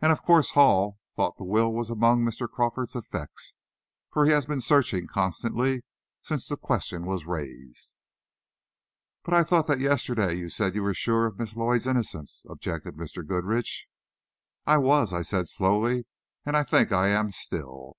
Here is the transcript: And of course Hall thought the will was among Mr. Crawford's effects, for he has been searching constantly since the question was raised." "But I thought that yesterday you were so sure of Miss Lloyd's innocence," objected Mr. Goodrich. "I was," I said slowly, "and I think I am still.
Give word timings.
And 0.00 0.10
of 0.10 0.22
course 0.22 0.52
Hall 0.52 0.96
thought 1.16 1.36
the 1.36 1.44
will 1.44 1.70
was 1.70 1.90
among 1.90 2.24
Mr. 2.24 2.48
Crawford's 2.50 2.96
effects, 2.96 3.52
for 4.10 4.24
he 4.24 4.30
has 4.30 4.46
been 4.46 4.62
searching 4.62 5.06
constantly 5.06 5.82
since 6.22 6.48
the 6.48 6.56
question 6.56 7.04
was 7.04 7.26
raised." 7.26 7.92
"But 9.22 9.34
I 9.34 9.42
thought 9.44 9.66
that 9.66 9.78
yesterday 9.78 10.32
you 10.36 10.46
were 10.82 10.94
so 10.94 10.94
sure 10.94 11.26
of 11.26 11.38
Miss 11.38 11.56
Lloyd's 11.56 11.86
innocence," 11.86 12.46
objected 12.48 12.94
Mr. 12.96 13.22
Goodrich. 13.22 13.86
"I 14.66 14.78
was," 14.78 15.12
I 15.12 15.20
said 15.20 15.46
slowly, 15.46 16.06
"and 16.46 16.56
I 16.56 16.62
think 16.62 16.90
I 16.90 17.08
am 17.08 17.30
still. 17.30 17.98